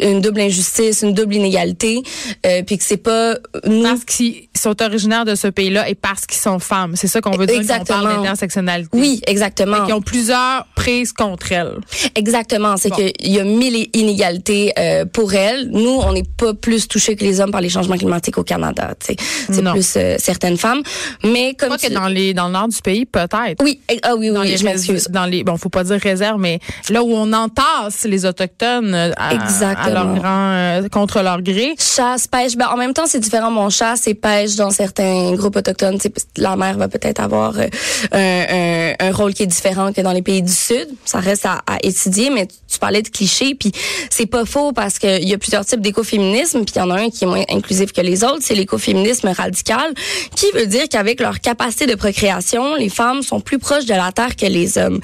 une 0.00 0.20
double 0.20 0.40
injustice, 0.40 1.02
une 1.02 1.12
double 1.12 1.34
inégalité, 1.34 2.02
euh, 2.46 2.62
puis 2.62 2.78
que 2.78 2.84
c'est 2.84 2.96
pas 2.96 3.36
nous 3.66 3.82
parce 3.82 4.04
qu'ils 4.04 4.48
sont 4.54 4.80
originaires 4.82 5.24
de 5.24 5.34
ce 5.34 5.48
pays-là 5.48 5.88
et 5.88 5.94
parce 5.94 6.26
qu'ils 6.26 6.40
sont 6.40 6.58
femmes. 6.58 6.96
C'est 6.96 7.06
ça 7.06 7.20
qu'on 7.20 7.36
veut 7.36 7.46
dire 7.46 7.62
quand 7.66 7.80
on 7.80 7.84
parle 7.84 8.16
d'intersectionnalité. 8.16 8.90
Oui, 8.92 9.20
exactement. 9.26 9.86
Ils 9.86 9.92
ont 9.92 10.00
plusieurs 10.00 10.66
prises 10.74 11.12
contre 11.12 11.52
elles. 11.52 11.76
Exactement, 12.14 12.76
c'est 12.76 12.90
qu'il 12.90 13.32
y 13.32 13.38
a 13.38 13.44
mille 13.44 13.88
inégalités 13.92 14.72
euh, 14.78 15.04
pour 15.04 15.34
elles. 15.34 15.68
Nous, 15.70 16.00
on 16.00 16.12
n'est 16.12 16.24
pas 16.24 16.54
plus 16.54 16.88
touchés 16.88 17.16
que 17.16 17.24
les 17.24 17.40
hommes 17.40 17.50
par 17.50 17.60
les 17.60 17.68
changements 17.68 17.96
climatiques 17.96 18.38
au 18.38 18.44
Canada. 18.44 18.94
C'est 19.00 19.16
plus 19.46 19.94
euh, 19.96 20.16
certaines 20.18 20.56
femmes, 20.56 20.82
mais 21.22 21.54
comme 21.54 21.76
tu... 21.76 21.88
que 21.88 21.92
dans 21.92 22.08
les 22.08 22.34
dans 22.34 22.46
le 22.46 22.52
nord 22.52 22.68
du 22.68 22.80
pays 22.80 23.04
peut-être. 23.04 23.62
Oui, 23.62 23.80
ah 24.02 24.14
oui 24.16 24.30
oui, 24.30 24.38
oui 24.40 24.56
je 24.56 24.64
m'excuse. 24.64 25.08
Dans 25.10 25.26
les 25.26 25.44
bon, 25.44 25.56
faut 25.56 25.68
pas 25.68 25.84
dire 25.84 26.00
réserve, 26.00 26.40
mais 26.40 26.58
là 26.90 27.02
où 27.02 27.12
on 27.12 27.32
entasse 27.32 28.04
les 28.04 28.23
autochtones. 28.26 28.94
À, 28.94 29.34
Exactement 29.34 29.84
à 29.84 29.90
leur 29.90 30.14
grand, 30.14 30.50
euh, 30.52 30.88
contre 30.88 31.22
leur 31.22 31.42
gré. 31.42 31.74
Chasse, 31.78 32.26
pêche. 32.26 32.56
Ben, 32.56 32.68
en 32.68 32.76
même 32.76 32.92
temps, 32.92 33.06
c'est 33.06 33.20
différent. 33.20 33.50
Mon 33.50 33.70
chasse 33.70 34.06
et 34.06 34.14
pêche 34.14 34.56
dans 34.56 34.70
certains 34.70 35.32
groupes 35.34 35.56
autochtones. 35.56 35.98
La 36.36 36.56
mer 36.56 36.76
va 36.76 36.88
peut-être 36.88 37.20
avoir 37.20 37.54
euh, 37.58 37.68
un, 38.12 38.92
un, 39.06 39.12
rôle 39.12 39.34
qui 39.34 39.42
est 39.42 39.46
différent 39.46 39.92
que 39.92 40.00
dans 40.00 40.12
les 40.12 40.22
pays 40.22 40.42
du 40.42 40.52
Sud. 40.52 40.88
Ça 41.04 41.18
reste 41.18 41.46
à, 41.46 41.62
à 41.66 41.78
étudier, 41.82 42.30
mais 42.30 42.46
tu, 42.46 42.78
parlais 42.78 43.02
de 43.02 43.08
clichés, 43.08 43.54
puis 43.54 43.72
c'est 44.10 44.26
pas 44.26 44.44
faux 44.44 44.72
parce 44.72 44.98
qu'il 44.98 45.28
y 45.28 45.32
a 45.32 45.38
plusieurs 45.38 45.64
types 45.64 45.80
d'écoféminisme, 45.80 46.64
puis 46.64 46.74
il 46.76 46.78
y 46.78 46.82
en 46.82 46.90
a 46.90 47.00
un 47.00 47.08
qui 47.08 47.24
est 47.24 47.26
moins 47.26 47.44
inclusif 47.48 47.92
que 47.92 48.00
les 48.00 48.24
autres, 48.24 48.40
c'est 48.40 48.54
l'écoféminisme 48.54 49.28
radical, 49.28 49.94
qui 50.34 50.46
veut 50.54 50.66
dire 50.66 50.88
qu'avec 50.90 51.20
leur 51.20 51.40
capacité 51.40 51.86
de 51.86 51.94
procréation, 51.94 52.74
les 52.74 52.88
femmes 52.88 53.22
sont 53.22 53.40
plus 53.40 53.58
proches 53.58 53.86
de 53.86 53.94
la 53.94 54.10
terre 54.12 54.36
que 54.36 54.46
les 54.46 54.76
hommes. 54.76 55.00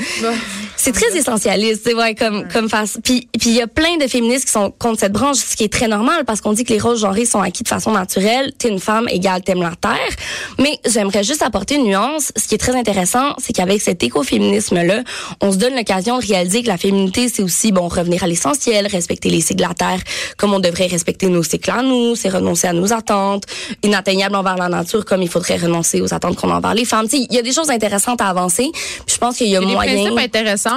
C'est 0.82 0.92
très 0.92 1.14
essentialiste, 1.14 1.82
c'est 1.84 1.92
vrai 1.92 2.14
comme 2.14 2.48
comme 2.48 2.70
face. 2.70 2.98
Puis 3.04 3.28
puis 3.38 3.50
il 3.50 3.56
y 3.56 3.60
a 3.60 3.66
plein 3.66 3.98
de 3.98 4.06
féministes 4.06 4.46
qui 4.46 4.52
sont 4.52 4.70
contre 4.70 5.00
cette 5.00 5.12
branche, 5.12 5.36
ce 5.36 5.54
qui 5.54 5.64
est 5.64 5.72
très 5.72 5.88
normal 5.88 6.24
parce 6.24 6.40
qu'on 6.40 6.54
dit 6.54 6.64
que 6.64 6.72
les 6.72 6.78
rôles 6.78 6.96
genrés 6.96 7.26
sont 7.26 7.42
acquis 7.42 7.62
de 7.62 7.68
façon 7.68 7.90
naturelle. 7.90 8.54
T'es 8.56 8.70
une 8.70 8.80
femme 8.80 9.06
égale 9.10 9.42
t'aimes 9.42 9.60
la 9.60 9.74
terre. 9.78 10.16
Mais 10.58 10.78
j'aimerais 10.86 11.22
juste 11.22 11.42
apporter 11.42 11.74
une 11.74 11.84
nuance. 11.84 12.32
Ce 12.34 12.48
qui 12.48 12.54
est 12.54 12.58
très 12.58 12.74
intéressant, 12.74 13.34
c'est 13.36 13.52
qu'avec 13.52 13.82
cet 13.82 14.02
écoféminisme 14.02 14.82
là, 14.82 15.02
on 15.42 15.52
se 15.52 15.58
donne 15.58 15.74
l'occasion 15.74 16.18
de 16.18 16.26
réaliser 16.26 16.62
que 16.62 16.68
la 16.68 16.78
féminité 16.78 17.28
c'est 17.28 17.42
aussi 17.42 17.72
bon 17.72 17.88
revenir 17.88 18.24
à 18.24 18.26
l'essentiel, 18.26 18.86
respecter 18.86 19.28
les 19.28 19.42
cycles 19.42 19.62
de 19.62 19.68
la 19.68 19.74
terre 19.74 20.00
comme 20.38 20.54
on 20.54 20.60
devrait 20.60 20.86
respecter 20.86 21.26
nos 21.26 21.42
cycles 21.42 21.72
à 21.72 21.82
nous, 21.82 22.16
c'est 22.16 22.30
renoncer 22.30 22.68
à 22.68 22.72
nos 22.72 22.90
attentes, 22.90 23.44
inatteignable 23.82 24.34
envers 24.34 24.56
la 24.56 24.70
nature 24.70 25.04
comme 25.04 25.20
il 25.20 25.28
faudrait 25.28 25.58
renoncer 25.58 26.00
aux 26.00 26.14
attentes 26.14 26.36
qu'on 26.36 26.50
a 26.50 26.54
envers 26.54 26.72
les 26.72 26.86
femmes. 26.86 27.06
Il 27.12 27.30
y 27.30 27.38
a 27.38 27.42
des 27.42 27.52
choses 27.52 27.68
intéressantes 27.68 28.22
à 28.22 28.28
avancer. 28.28 28.70
Puis 28.72 29.14
je 29.14 29.18
pense 29.18 29.36
qu'il 29.36 29.48
y 29.48 29.56
a 29.56 29.60
moyen. 29.60 29.90
Des 30.04 30.10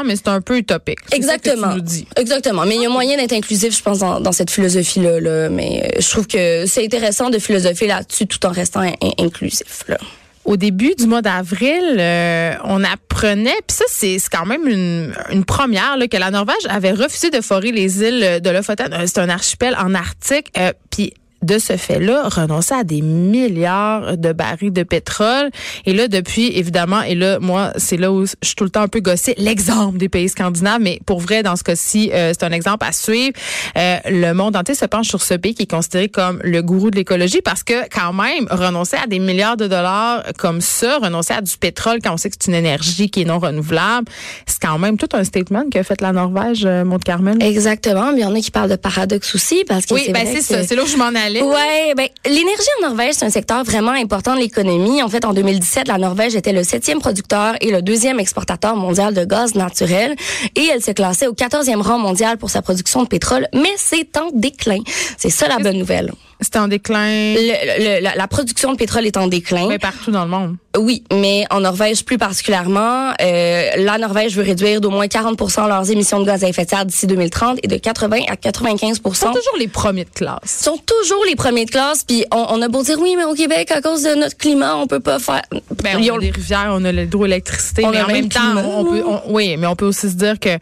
mais 0.05 0.15
c'est 0.15 0.27
un 0.27 0.41
peu 0.41 0.57
utopique. 0.57 0.99
Exactement. 1.11 1.75
Exactement. 2.17 2.65
Mais 2.65 2.75
il 2.75 2.81
y 2.81 2.85
a 2.85 2.89
moyen 2.89 3.17
d'être 3.17 3.33
inclusif, 3.33 3.77
je 3.77 3.81
pense, 3.83 3.99
dans, 3.99 4.31
cette 4.31 4.49
philosophie-là. 4.49 5.19
Là. 5.19 5.49
Mais 5.49 5.83
euh, 5.83 6.01
je 6.01 6.09
trouve 6.09 6.27
que 6.27 6.65
c'est 6.65 6.83
intéressant 6.83 7.29
de 7.29 7.39
philosopher 7.39 7.87
là-dessus 7.87 8.27
tout 8.27 8.45
en 8.45 8.51
restant 8.51 8.81
inclusif. 9.19 9.83
Là. 9.87 9.97
Au 10.45 10.57
début 10.57 10.93
du 10.97 11.07
mois 11.07 11.21
d'avril, 11.21 11.97
euh, 11.97 12.53
on 12.65 12.83
apprenait, 12.83 13.55
puis 13.65 13.77
ça 13.77 13.85
c'est 13.87 14.17
quand 14.29 14.45
même 14.45 14.67
une, 14.67 15.13
une 15.31 15.45
première, 15.45 15.95
là, 15.97 16.07
que 16.07 16.17
la 16.17 16.31
Norvège 16.31 16.65
avait 16.67 16.91
refusé 16.91 17.29
de 17.29 17.39
forer 17.39 17.71
les 17.71 18.01
îles 18.01 18.41
de 18.41 18.49
Lofoten. 18.49 18.93
Euh, 18.93 19.03
c'est 19.05 19.19
un 19.19 19.29
archipel 19.29 19.75
en 19.79 19.93
Arctique. 19.93 20.51
puis 20.89 21.13
de 21.43 21.59
ce 21.59 21.77
fait-là, 21.77 22.29
renoncer 22.29 22.73
à 22.73 22.83
des 22.83 23.01
milliards 23.01 24.17
de 24.17 24.31
barils 24.33 24.73
de 24.73 24.83
pétrole. 24.83 25.49
Et 25.85 25.93
là, 25.93 26.07
depuis, 26.07 26.47
évidemment, 26.57 27.01
et 27.01 27.15
là, 27.15 27.39
moi, 27.39 27.71
c'est 27.77 27.97
là 27.97 28.11
où 28.11 28.25
je 28.25 28.33
suis 28.41 28.55
tout 28.55 28.63
le 28.63 28.69
temps 28.69 28.81
un 28.81 28.87
peu 28.87 29.01
gossée, 29.01 29.35
l'exemple 29.37 29.97
des 29.97 30.09
pays 30.09 30.29
scandinaves, 30.29 30.79
mais 30.81 30.99
pour 31.05 31.19
vrai, 31.19 31.43
dans 31.43 31.55
ce 31.55 31.63
cas-ci, 31.63 32.11
euh, 32.13 32.33
c'est 32.33 32.45
un 32.45 32.51
exemple 32.51 32.85
à 32.85 32.91
suivre. 32.91 33.33
Euh, 33.77 33.97
le 34.09 34.33
monde 34.33 34.55
entier 34.55 34.75
se 34.75 34.85
penche 34.85 35.07
sur 35.07 35.21
ce 35.21 35.33
pays 35.33 35.53
qui 35.53 35.63
est 35.63 35.69
considéré 35.69 36.09
comme 36.09 36.39
le 36.43 36.61
gourou 36.61 36.89
de 36.89 36.95
l'écologie 36.95 37.41
parce 37.41 37.63
que, 37.63 37.87
quand 37.93 38.13
même, 38.13 38.47
renoncer 38.49 38.97
à 38.97 39.07
des 39.07 39.19
milliards 39.19 39.57
de 39.57 39.67
dollars 39.67 40.23
comme 40.37 40.61
ça, 40.61 40.99
renoncer 40.99 41.33
à 41.33 41.41
du 41.41 41.57
pétrole 41.57 41.99
quand 42.03 42.13
on 42.13 42.17
sait 42.17 42.29
que 42.29 42.35
c'est 42.39 42.49
une 42.51 42.57
énergie 42.57 43.09
qui 43.09 43.21
est 43.21 43.25
non 43.25 43.39
renouvelable, 43.39 44.07
c'est 44.45 44.61
quand 44.61 44.79
même 44.79 44.97
tout 44.97 45.09
un 45.13 45.23
statement 45.23 45.65
qu'a 45.69 45.83
fait 45.83 46.01
la 46.01 46.11
Norvège, 46.11 46.63
euh, 46.65 46.83
Carmen. 47.03 47.41
Exactement. 47.41 48.11
Mais 48.11 48.19
il 48.19 48.23
y 48.23 48.25
en 48.25 48.35
a 48.35 48.39
qui 48.39 48.51
parlent 48.51 48.69
de 48.69 48.75
paradoxe 48.75 49.35
aussi 49.35 49.63
parce 49.67 49.85
que 49.85 49.93
oui, 49.93 50.09
ben 50.13 50.25
c'est 50.25 50.41
ça. 50.41 50.63
C'est 50.63 50.75
là 50.75 50.83
où 50.83 50.87
je 50.87 50.97
m'en 50.97 51.07
allais. 51.07 51.32
Ouais, 51.41 51.93
ben 51.95 52.07
l'énergie 52.25 52.69
en 52.81 52.87
Norvège, 52.87 53.15
c'est 53.15 53.25
un 53.25 53.29
secteur 53.29 53.63
vraiment 53.63 53.91
important 53.91 54.35
de 54.35 54.39
l'économie. 54.39 55.01
En 55.01 55.09
fait, 55.09 55.25
en 55.25 55.33
2017, 55.33 55.87
la 55.87 55.97
Norvège 55.97 56.35
était 56.35 56.53
le 56.53 56.63
septième 56.63 56.99
producteur 56.99 57.55
et 57.61 57.71
le 57.71 57.81
deuxième 57.81 58.19
exportateur 58.19 58.75
mondial 58.75 59.13
de 59.13 59.25
gaz 59.25 59.55
naturel, 59.55 60.15
et 60.55 60.65
elle 60.65 60.83
se 60.83 60.91
classait 60.91 61.27
au 61.27 61.33
quatorzième 61.33 61.81
rang 61.81 61.99
mondial 61.99 62.37
pour 62.37 62.49
sa 62.49 62.61
production 62.61 63.03
de 63.03 63.07
pétrole. 63.07 63.47
Mais 63.53 63.73
c'est 63.77 64.17
en 64.17 64.29
déclin. 64.33 64.79
C'est 65.17 65.29
ça 65.29 65.47
la 65.47 65.57
bonne 65.59 65.77
nouvelle. 65.77 66.11
C'est 66.41 66.57
en 66.57 66.67
déclin. 66.67 67.33
Le- 67.35 67.97
le- 67.99 68.03
la, 68.03 68.15
la 68.15 68.27
production 68.27 68.71
de 68.73 68.77
pétrole 68.77 69.05
est 69.05 69.17
en 69.17 69.27
déclin. 69.27 69.67
Mais 69.67 69.79
partout 69.79 70.11
dans 70.11 70.23
le 70.25 70.29
monde. 70.29 70.55
Oui, 70.77 71.03
mais 71.13 71.45
en 71.51 71.59
Norvège 71.59 72.03
plus 72.03 72.17
particulièrement, 72.17 73.11
euh, 73.21 73.69
la 73.77 73.97
Norvège 73.99 74.35
veut 74.35 74.43
réduire 74.43 74.81
d'au 74.81 74.89
moins 74.89 75.05
40% 75.05 75.67
leurs 75.67 75.89
émissions 75.91 76.19
de 76.19 76.25
gaz 76.25 76.43
à 76.43 76.49
effet 76.49 76.65
de 76.65 76.69
serre 76.69 76.85
d'ici 76.85 77.05
2030 77.07 77.59
et 77.63 77.67
de 77.67 77.77
80 77.77 78.21
à 78.27 78.35
95 78.35 78.99
Ils 79.05 79.15
sont 79.15 79.27
toujours 79.27 79.57
les 79.59 79.67
premiers 79.67 80.03
de 80.05 80.09
classe. 80.09 80.39
sont 80.45 80.77
toujours 80.85 81.23
les 81.27 81.35
premiers 81.35 81.65
de 81.65 81.71
classe. 81.71 82.03
Puis 82.03 82.25
on, 82.33 82.45
on 82.49 82.61
a 82.61 82.67
beau 82.69 82.81
dire 82.83 82.97
oui, 82.99 83.13
mais 83.15 83.23
au 83.23 83.35
Québec, 83.35 83.69
à 83.71 83.81
cause 83.81 84.01
de 84.03 84.15
notre 84.15 84.35
climat, 84.37 84.75
on 84.77 84.87
peut 84.87 84.99
pas 84.99 85.19
faire. 85.19 85.43
Ben, 85.83 85.99
Ils 86.01 86.11
on 86.11 86.17
a 86.17 86.19
des 86.19 86.31
rivières, 86.31 86.69
on 86.71 86.83
a 86.85 86.91
l'hydroélectricité, 86.91 87.85
On 87.85 87.91
mais 87.91 87.99
a 87.99 88.03
en 88.05 88.07
même 88.07 88.15
même 88.17 88.29
temps, 88.29 88.39
climat. 88.41 88.63
on 88.67 88.85
peut, 88.85 89.03
on- 89.05 89.21
oui, 89.33 89.55
mais 89.57 89.67
on 89.67 89.75
peut 89.75 89.85
aussi 89.85 90.09
se 90.09 90.15
dire 90.15 90.39
que, 90.39 90.57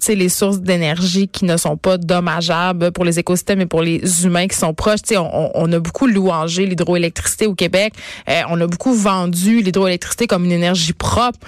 sais, 0.00 0.14
les 0.14 0.28
sources 0.28 0.60
d'énergie 0.60 1.28
qui 1.28 1.44
ne 1.44 1.56
sont 1.56 1.76
pas 1.76 1.96
dommageables 1.98 2.92
pour 2.92 3.04
les 3.04 3.18
écosystèmes 3.18 3.60
et 3.60 3.66
pour 3.66 3.82
les 3.82 4.24
humains 4.24 4.46
qui 4.46 4.56
sont 4.56 4.74
proches, 4.74 5.02
tu 5.02 5.14
sais, 5.14 5.16
on, 5.18 5.72
a 5.72 5.78
beaucoup 5.78 6.06
louangé 6.06 6.66
l'hydroélectricité 6.66 7.46
au 7.46 7.54
Québec. 7.54 7.92
Euh, 8.28 8.42
on 8.50 8.60
a 8.60 8.66
beaucoup 8.66 8.94
vendu 8.94 9.62
l'hydroélectricité 9.62 10.26
comme 10.26 10.44
une 10.44 10.52
énergie 10.52 10.92
propre. 10.92 11.38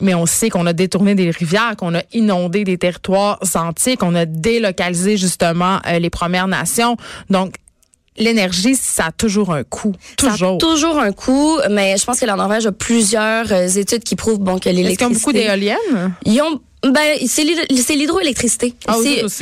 Mais 0.00 0.12
on 0.14 0.26
sait 0.26 0.50
qu'on 0.50 0.66
a 0.66 0.72
détourné 0.72 1.14
des 1.14 1.30
rivières, 1.30 1.76
qu'on 1.78 1.94
a 1.94 2.02
inondé 2.12 2.64
des 2.64 2.76
territoires 2.78 3.38
entiers, 3.54 3.96
qu'on 3.96 4.16
a 4.16 4.24
délocalisé 4.26 5.16
justement 5.16 5.78
euh, 5.86 6.00
les 6.00 6.10
Premières 6.10 6.48
Nations. 6.48 6.96
Donc, 7.30 7.54
l'énergie, 8.16 8.74
ça 8.74 9.06
a 9.06 9.12
toujours 9.12 9.52
un 9.54 9.62
coût. 9.62 9.92
Ça 10.20 10.28
a 10.28 10.30
Toujours. 10.32 10.58
toujours 10.58 10.98
un 10.98 11.12
coût, 11.12 11.58
mais 11.70 11.96
je 11.96 12.04
pense 12.04 12.18
que 12.18 12.26
la 12.26 12.34
Norvège 12.36 12.66
a 12.66 12.72
plusieurs 12.72 13.52
euh, 13.52 13.68
études 13.68 14.02
qui 14.02 14.16
prouvent 14.16 14.38
bon 14.40 14.58
que 14.58 14.68
Est-ce 14.68 14.76
qu'ils 14.76 14.78
ont 14.78 14.82
l'électricité. 14.82 15.14
beaucoup 15.20 15.32
d'éoliennes? 15.32 16.14
Ils 16.24 16.40
ont 16.42 16.60
ben 16.90 17.16
c'est 17.26 17.44
l'hydro- 17.44 17.64
c'est 17.82 17.94
l'hydroélectricité. 17.94 18.74
Ah, 18.86 18.94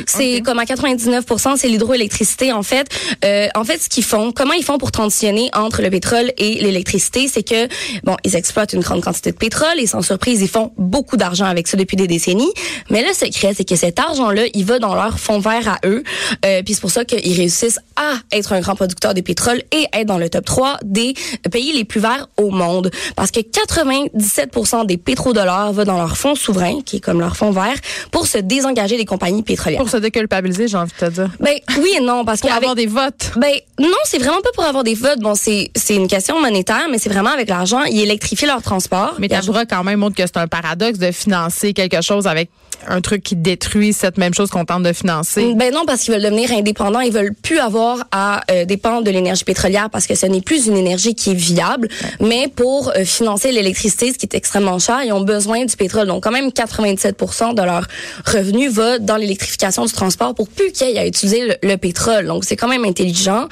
c'est 0.07 0.41
comme 0.41 0.59
à 0.59 0.65
99 0.65 1.25
c'est 1.57 1.67
l'hydroélectricité 1.67 2.51
en 2.51 2.63
fait. 2.63 2.87
Euh, 3.25 3.47
en 3.55 3.63
fait 3.63 3.81
ce 3.81 3.89
qu'ils 3.89 4.03
font, 4.03 4.31
comment 4.31 4.53
ils 4.53 4.63
font 4.63 4.77
pour 4.77 4.91
transitionner 4.91 5.49
entre 5.53 5.81
le 5.81 5.89
pétrole 5.89 6.31
et 6.37 6.55
l'électricité, 6.61 7.27
c'est 7.27 7.43
que 7.43 7.67
bon, 8.03 8.15
ils 8.23 8.35
exploitent 8.35 8.73
une 8.73 8.81
grande 8.81 9.01
quantité 9.03 9.31
de 9.31 9.37
pétrole 9.37 9.77
et 9.79 9.87
sans 9.87 10.01
surprise, 10.01 10.41
ils 10.41 10.47
font 10.49 10.71
beaucoup 10.77 11.17
d'argent 11.17 11.45
avec 11.45 11.67
ça 11.67 11.77
depuis 11.77 11.97
des 11.97 12.07
décennies, 12.07 12.51
mais 12.89 13.03
le 13.07 13.13
secret 13.13 13.53
c'est 13.55 13.65
que 13.67 13.75
cet 13.75 13.99
argent-là, 13.99 14.43
il 14.53 14.65
va 14.65 14.79
dans 14.79 14.95
leur 14.95 15.19
fonds 15.19 15.39
vert 15.39 15.67
à 15.67 15.79
eux. 15.87 16.03
Euh, 16.45 16.61
puis 16.63 16.73
c'est 16.75 16.81
pour 16.81 16.91
ça 16.91 17.05
qu'ils 17.05 17.35
réussissent 17.35 17.79
à 17.95 18.13
être 18.31 18.53
un 18.53 18.59
grand 18.61 18.75
producteur 18.75 19.13
de 19.13 19.21
pétrole 19.21 19.61
et 19.71 19.85
être 19.93 20.07
dans 20.07 20.17
le 20.17 20.29
top 20.29 20.45
3 20.45 20.77
des 20.83 21.13
pays 21.51 21.73
les 21.73 21.83
plus 21.83 21.99
verts 21.99 22.27
au 22.37 22.49
monde 22.49 22.91
parce 23.15 23.31
que 23.31 23.39
97% 23.39 24.85
des 24.85 24.97
pétrodollars 24.97 25.73
va 25.73 25.85
dans 25.85 25.97
leur 25.97 26.17
fonds 26.17 26.35
souverain 26.35 26.81
qui 26.85 26.97
est 26.97 26.99
comme 26.99 27.19
leur 27.19 27.32
fonds 27.35 27.51
vert 27.51 27.75
pour 28.11 28.27
se 28.27 28.37
désengager 28.37 28.97
des 28.97 29.05
compagnies 29.05 29.43
pétrolières. 29.43 29.79
Pour 29.79 29.89
se 29.89 29.97
déculpabiliser, 29.97 30.67
j'ai 30.67 30.77
envie 30.77 30.91
de 30.99 31.05
te 31.05 31.11
dire. 31.11 31.29
Ben 31.39 31.55
oui 31.81 31.93
et 31.97 32.01
non 32.01 32.25
parce 32.25 32.41
Pour 32.41 32.49
qu'avec 32.49 32.63
avoir 32.63 32.75
des 32.75 32.87
votes. 32.87 33.31
ben 33.37 33.53
non, 33.79 33.89
c'est 34.05 34.19
vraiment 34.19 34.41
pas 34.41 34.49
pour 34.53 34.63
avoir 34.65 34.83
des 34.83 34.95
votes. 34.95 35.19
Bon, 35.19 35.35
c'est 35.35 35.71
c'est 35.75 35.95
une 35.95 36.07
question 36.07 36.39
monétaire, 36.39 36.87
mais 36.91 36.97
c'est 36.99 37.09
vraiment 37.09 37.31
avec 37.31 37.49
l'argent, 37.49 37.83
ils 37.83 38.01
électrifient 38.01 38.45
leur 38.45 38.61
transport. 38.61 39.15
Mais 39.19 39.27
Ils 39.27 39.29
Tabura 39.29 39.65
quand 39.65 39.83
même 39.83 39.99
montre 39.99 40.15
que 40.15 40.23
c'est 40.25 40.37
un 40.37 40.47
paradoxe 40.47 40.99
de 40.99 41.11
financer 41.11 41.73
quelque 41.73 42.01
chose 42.01 42.27
avec 42.27 42.49
un 42.87 42.99
truc 42.99 43.23
qui 43.23 43.35
détruit 43.37 43.93
cette 43.93 44.17
même 44.17 44.33
chose 44.33 44.49
qu'on 44.49 44.65
tente 44.65 44.83
de 44.83 44.91
financer. 44.91 45.53
Ben 45.55 45.73
non, 45.73 45.85
parce 45.85 46.01
qu'ils 46.01 46.13
veulent 46.13 46.23
devenir 46.23 46.51
indépendants. 46.51 46.99
Ils 46.99 47.13
veulent 47.13 47.33
plus 47.33 47.59
avoir 47.59 47.99
à 48.11 48.41
euh, 48.51 48.65
dépendre 48.65 49.03
de 49.03 49.11
l'énergie 49.11 49.45
pétrolière 49.45 49.89
parce 49.89 50.05
que 50.05 50.15
ce 50.15 50.25
n'est 50.25 50.41
plus 50.41 50.67
une 50.67 50.75
énergie 50.75 51.15
qui 51.15 51.31
est 51.31 51.35
viable. 51.35 51.87
Mais 52.19 52.49
pour 52.53 52.89
euh, 52.89 53.05
financer 53.05 53.51
l'électricité, 53.53 54.11
ce 54.11 54.17
qui 54.17 54.25
est 54.25 54.35
extrêmement 54.35 54.79
cher, 54.79 55.01
ils 55.05 55.13
ont 55.13 55.21
besoin 55.21 55.63
du 55.63 55.75
pétrole. 55.77 56.07
Donc 56.07 56.23
quand 56.23 56.31
même 56.31 56.51
97 56.51 57.15
de 57.53 57.61
leur 57.61 57.87
revenu 58.25 58.69
va 58.69 58.99
dans 58.99 59.15
l'électrification 59.17 59.85
du 59.85 59.91
transport 59.93 60.35
pour 60.35 60.47
plus 60.49 60.71
qu'il 60.71 60.87
y 60.87 60.91
ait 60.91 60.99
à 60.99 61.07
utiliser 61.07 61.45
le, 61.47 61.55
le 61.63 61.77
pétrole. 61.77 62.25
Donc 62.27 62.43
c'est 62.43 62.55
quand 62.55 62.67
même 62.67 62.85
intelligent. 62.85 63.47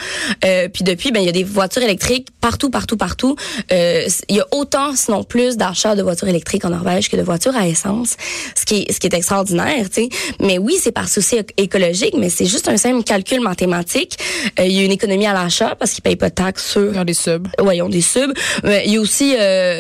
Euh, 0.45 0.67
puis 0.67 0.83
depuis, 0.83 1.11
ben 1.11 1.19
il 1.21 1.25
y 1.25 1.29
a 1.29 1.31
des 1.31 1.43
voitures 1.43 1.81
électriques 1.83 2.27
partout, 2.41 2.69
partout, 2.69 2.97
partout. 2.97 3.35
Euh, 3.71 4.07
il 4.29 4.35
y 4.35 4.39
a 4.39 4.47
autant, 4.51 4.95
sinon 4.95 5.23
plus, 5.23 5.57
d'achats 5.57 5.95
de 5.95 6.01
voitures 6.03 6.27
électriques 6.27 6.65
en 6.65 6.69
Norvège 6.69 7.09
que 7.09 7.15
de 7.17 7.21
voitures 7.21 7.55
à 7.55 7.67
essence, 7.67 8.15
ce 8.55 8.65
qui 8.65 8.81
est, 8.87 8.91
ce 8.91 8.99
qui 8.99 9.07
est 9.07 9.13
extraordinaire, 9.13 9.89
tu 9.89 10.03
sais. 10.03 10.09
Mais 10.39 10.57
oui, 10.57 10.77
c'est 10.81 10.91
par 10.91 11.07
souci 11.07 11.35
éc- 11.37 11.51
écologique, 11.57 12.15
mais 12.17 12.29
c'est 12.29 12.45
juste 12.45 12.67
un 12.67 12.77
simple 12.77 13.03
calcul 13.03 13.41
mathématique. 13.41 14.17
Euh, 14.59 14.65
il 14.65 14.73
y 14.73 14.79
a 14.79 14.83
une 14.83 14.91
économie 14.91 15.27
à 15.27 15.33
l'achat 15.33 15.75
parce 15.77 15.91
qu'ils 15.91 16.01
payent 16.03 16.15
pas 16.15 16.29
de 16.29 16.35
taxes 16.35 16.71
sur 16.71 16.93
Ils 16.93 16.99
ont 16.99 17.03
des 17.05 17.13
subs. 17.13 17.47
Ouais, 17.61 17.77
ils 17.77 17.81
ont 17.81 17.89
des 17.89 18.01
subs. 18.01 18.33
Mais 18.63 18.83
il 18.85 18.93
y 18.93 18.97
a 18.97 19.01
aussi, 19.01 19.35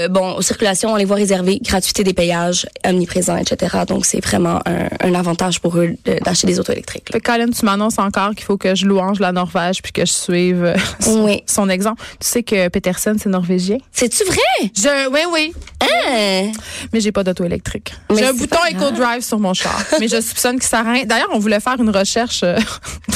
bon, 0.09 0.41
circulation, 0.41 0.93
on 0.93 0.95
les 0.95 1.05
voit 1.05 1.15
réservées, 1.17 1.59
gratuité 1.61 2.03
des 2.03 2.13
payages, 2.13 2.65
omniprésent, 2.85 3.37
etc. 3.37 3.77
Donc, 3.85 4.05
c'est 4.05 4.23
vraiment 4.23 4.59
un, 4.65 4.87
un 4.99 5.13
avantage 5.15 5.59
pour 5.59 5.77
eux 5.77 5.95
d'acheter 6.23 6.47
des 6.47 6.59
autos 6.59 6.71
électriques. 6.73 7.11
là. 7.13 7.19
Colin, 7.19 7.49
tu 7.49 7.65
m'annonces 7.65 7.99
encore 7.99 8.31
qu'il 8.35 8.45
faut 8.45 8.57
que 8.57 8.75
je 8.75 8.85
louange 8.85 9.19
la 9.19 9.31
Norvège 9.31 9.81
puis 9.81 9.91
que 9.91 10.05
je 10.05 10.11
suive 10.11 10.63
euh, 10.63 10.75
son, 10.99 11.25
Oui. 11.25 11.43
son 11.45 11.69
exemple. 11.69 12.01
Tu 12.19 12.27
sais 12.27 12.43
que 12.43 12.67
Peterson, 12.69 13.15
c'est 13.21 13.29
norvégien? 13.29 13.77
C'est-tu 13.91 14.23
vrai? 14.25 14.37
Je, 14.75 15.09
oui, 15.11 15.19
oui. 15.33 15.53
Hein? 15.81 16.51
Mais 16.93 16.99
j'ai 17.01 17.11
pas 17.11 17.23
d'auto 17.23 17.43
électrique. 17.43 17.93
J'ai 18.15 18.25
un 18.25 18.33
bouton 18.33 18.57
Eco 18.71 18.91
Drive 18.91 19.21
sur 19.23 19.39
mon 19.39 19.53
char. 19.53 19.79
mais 19.99 20.07
je 20.07 20.21
soupçonne 20.21 20.59
que 20.59 20.65
ça 20.65 20.83
rend. 20.83 21.01
D'ailleurs, 21.05 21.29
on 21.33 21.39
voulait 21.39 21.59
faire 21.59 21.79
une 21.79 21.89
recherche 21.89 22.41
euh, 22.43 22.57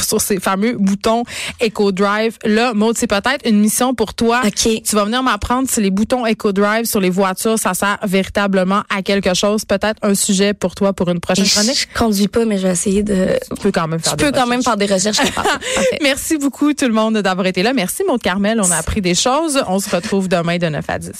sur 0.05 0.21
ces 0.21 0.39
fameux 0.39 0.73
boutons 0.77 1.23
Eco 1.63 1.91
Drive. 1.91 2.37
Là, 2.43 2.73
Maud, 2.73 2.97
c'est 2.97 3.07
peut-être 3.07 3.47
une 3.47 3.59
mission 3.59 3.93
pour 3.93 4.13
toi. 4.13 4.41
Tu 4.55 4.81
vas 4.95 5.05
venir 5.05 5.23
m'apprendre 5.23 5.69
si 5.69 5.81
les 5.81 5.91
boutons 5.91 6.25
Eco 6.25 6.51
Drive 6.51 6.85
sur 6.85 6.99
les 6.99 7.09
voitures, 7.09 7.57
ça 7.59 7.73
sert 7.73 7.97
véritablement 8.03 8.83
à 8.95 9.01
quelque 9.01 9.33
chose. 9.33 9.65
Peut-être 9.65 9.97
un 10.01 10.15
sujet 10.15 10.53
pour 10.53 10.75
toi 10.75 10.93
pour 10.93 11.09
une 11.09 11.19
prochaine 11.19 11.45
chronique. 11.45 11.87
Je 11.93 11.97
conduis 11.97 12.27
pas, 12.27 12.45
mais 12.45 12.57
je 12.57 12.67
vais 12.67 12.73
essayer 12.73 13.03
de. 13.03 13.37
Tu 13.55 13.61
peux 13.61 13.71
quand 13.71 13.87
même 13.87 13.99
faire 13.99 14.13
Je 14.13 14.17
des 14.17 14.25
peux 14.25 14.31
quand 14.31 14.47
même 14.47 14.59
recherches. 14.59 14.77
faire 14.77 14.87
des 14.87 14.93
recherches. 14.93 15.17
Merci 16.01 16.37
beaucoup 16.37 16.73
tout 16.73 16.85
le 16.85 16.93
monde 16.93 17.17
d'avoir 17.17 17.47
été 17.47 17.63
là. 17.63 17.73
Merci 17.73 18.03
Maud 18.07 18.21
Carmel, 18.21 18.59
on 18.61 18.71
a 18.71 18.77
appris 18.77 19.01
des 19.01 19.15
choses. 19.15 19.61
On 19.67 19.79
se 19.79 19.89
retrouve 19.93 20.27
demain 20.27 20.57
de 20.57 20.67
9 20.67 20.85
à 20.87 20.99
10. 20.99 21.11